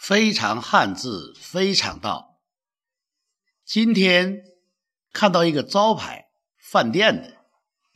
[0.00, 2.38] 非常汉字，非常道。
[3.66, 4.42] 今天
[5.12, 7.36] 看到一个招牌饭店的，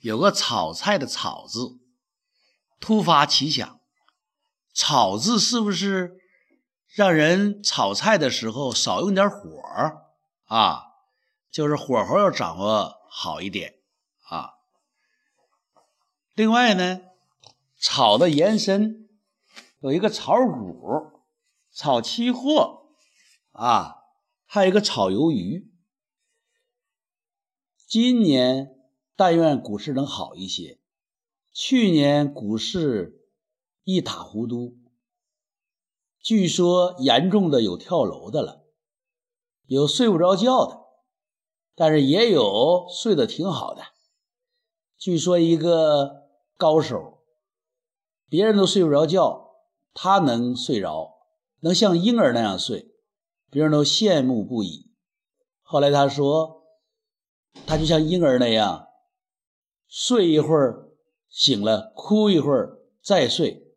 [0.00, 1.80] 有个炒菜的“炒”字，
[2.78, 3.80] 突发奇想
[4.74, 6.20] ，“炒”字是不是
[6.94, 9.38] 让人炒菜的时候少用点火
[10.44, 10.82] 啊？
[11.50, 13.76] 就是火候要掌握好一点
[14.28, 14.50] 啊。
[16.34, 17.00] 另外呢，
[17.80, 19.08] 炒的延伸
[19.80, 21.03] 有一个炒股。
[21.74, 22.86] 炒期货
[23.50, 23.96] 啊，
[24.46, 25.72] 还有一个炒鱿鱼。
[27.88, 28.76] 今年
[29.16, 30.80] 但愿股市能好一些。
[31.52, 33.28] 去年股市
[33.82, 34.76] 一塌糊涂，
[36.20, 38.64] 据说严重的有跳楼的了，
[39.66, 40.80] 有睡不着觉的，
[41.74, 43.82] 但是也有睡得挺好的。
[44.96, 47.24] 据说一个高手，
[48.28, 49.56] 别人都睡不着觉，
[49.92, 51.13] 他能睡着。
[51.64, 52.90] 能像婴儿那样睡，
[53.50, 54.92] 别人都羡慕不已。
[55.62, 56.62] 后来他说，
[57.66, 58.86] 他就像婴儿那样，
[59.88, 60.90] 睡一会儿
[61.30, 63.74] 醒了，哭一会儿再睡。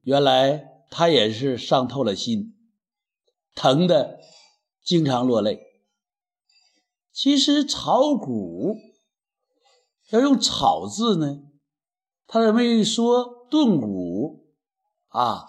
[0.00, 2.56] 原来他也是伤透了心，
[3.54, 4.18] 疼的
[4.82, 5.60] 经常落泪。
[7.12, 8.78] 其实炒股
[10.08, 11.42] 要用“炒”字呢，
[12.26, 14.48] 他怎么一说炖股
[15.08, 15.46] 啊？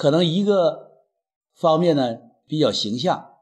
[0.00, 0.92] 可能一个
[1.54, 3.32] 方面呢比较形象，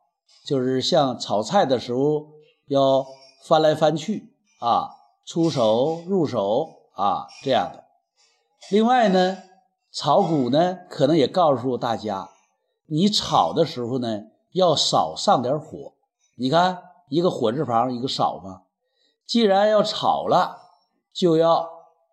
[0.45, 2.31] 就是像炒菜的时候
[2.67, 3.07] 要
[3.45, 4.91] 翻来翻去啊，
[5.25, 7.85] 出手入手啊这样的。
[8.73, 9.39] 另外呢，
[9.93, 12.29] 炒股呢可能也告诉大家，
[12.87, 15.93] 你炒的时候呢要少上点火。
[16.37, 18.63] 你看一个火字旁一个少嘛，
[19.25, 20.59] 既然要炒了，
[21.13, 21.71] 就要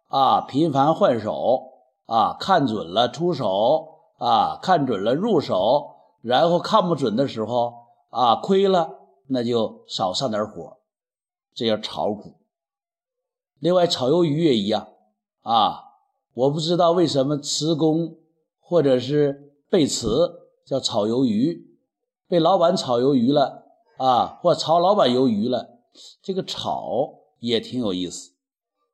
[0.10, 1.64] 啊频繁换手
[2.06, 3.94] 啊，看准了出手。
[4.26, 7.76] 啊，看准了入手，然后看不准的时候
[8.10, 10.78] 啊，亏了那就少上点火，
[11.54, 12.34] 这叫炒股。
[13.60, 14.88] 另外，炒鱿鱼也一样
[15.42, 15.84] 啊。
[16.34, 18.18] 我不知道为什么辞工
[18.60, 21.78] 或者是被辞叫炒鱿鱼，
[22.28, 23.66] 被老板炒鱿鱼了
[23.98, 25.82] 啊，或炒老板鱿鱼了，
[26.24, 28.32] 这个炒也挺有意思。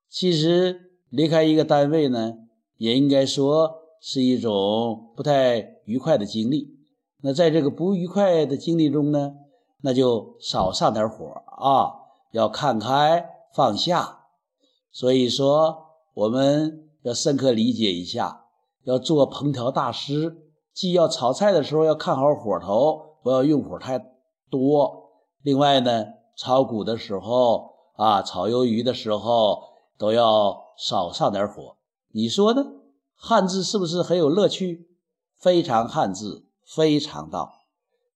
[0.10, 2.34] 其实离开一个单位呢，
[2.76, 3.78] 也应该说。
[4.02, 6.76] 是一种不太愉快的经历。
[7.22, 9.36] 那在这个不愉快的经历中呢，
[9.82, 11.94] 那就少上点火啊，
[12.32, 13.24] 要看开
[13.54, 14.26] 放下。
[14.92, 15.86] 所以说，
[16.16, 18.46] 我们要深刻理解一下，
[18.84, 20.36] 要做烹调大师，
[20.74, 24.00] 既要炒菜的时候要看好火头，不要用火太
[24.50, 25.12] 多。
[25.44, 29.62] 另外呢，炒股的时候啊，炒鱿鱼的时候
[30.00, 31.76] 都要少上点火。
[32.12, 32.66] 你说呢？
[33.24, 34.90] 汉字是不是很有乐趣？
[35.38, 37.54] 非常汉字，非常道，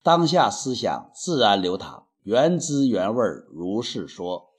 [0.01, 4.54] 当下思想自然流淌，原汁原味如是说。